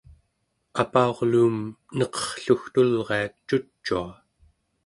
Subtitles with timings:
[0.81, 1.57] apa'urluum
[1.97, 4.09] neqerrlugtulria cucua